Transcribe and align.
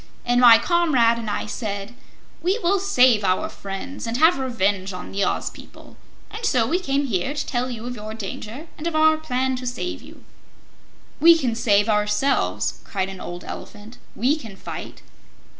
And 0.25 0.41
my 0.41 0.57
comrade 0.57 1.19
and 1.19 1.29
I 1.29 1.45
said: 1.45 1.93
'We 2.41 2.57
will 2.63 2.79
save 2.79 3.23
our 3.23 3.47
friends 3.49 4.07
and 4.07 4.17
have 4.17 4.39
revenge 4.39 4.93
on 4.93 5.11
the 5.11 5.23
Oz 5.23 5.51
people,' 5.51 5.95
and 6.31 6.43
so 6.43 6.65
we 6.65 6.79
came 6.79 7.05
here 7.05 7.35
to 7.35 7.45
tell 7.45 7.69
you 7.69 7.85
of 7.85 7.95
your 7.95 8.15
danger 8.15 8.67
and 8.79 8.87
of 8.87 8.95
our 8.95 9.17
plan 9.17 9.55
to 9.57 9.67
save 9.67 10.01
you." 10.01 10.23
"We 11.19 11.37
can 11.37 11.53
save 11.53 11.87
ourselves," 11.87 12.79
cried 12.83 13.09
an 13.09 13.21
old 13.21 13.43
Elephant. 13.43 13.99
"We 14.15 14.35
can 14.37 14.55
fight." 14.55 15.03